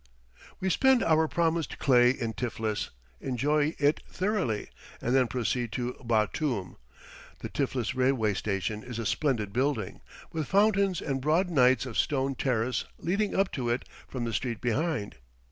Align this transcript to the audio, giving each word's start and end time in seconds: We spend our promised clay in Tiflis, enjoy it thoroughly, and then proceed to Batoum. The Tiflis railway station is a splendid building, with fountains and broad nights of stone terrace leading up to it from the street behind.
We 0.59 0.71
spend 0.71 1.03
our 1.03 1.27
promised 1.27 1.77
clay 1.77 2.09
in 2.09 2.33
Tiflis, 2.33 2.89
enjoy 3.19 3.75
it 3.77 4.01
thoroughly, 4.09 4.71
and 4.99 5.15
then 5.15 5.27
proceed 5.27 5.71
to 5.73 5.95
Batoum. 6.03 6.77
The 7.41 7.49
Tiflis 7.49 7.93
railway 7.93 8.33
station 8.33 8.83
is 8.83 8.97
a 8.97 9.05
splendid 9.05 9.53
building, 9.53 10.01
with 10.31 10.47
fountains 10.47 11.03
and 11.03 11.21
broad 11.21 11.51
nights 11.51 11.85
of 11.85 11.99
stone 11.99 12.33
terrace 12.33 12.85
leading 12.97 13.35
up 13.35 13.51
to 13.51 13.69
it 13.69 13.87
from 14.07 14.23
the 14.23 14.33
street 14.33 14.59
behind. 14.59 15.17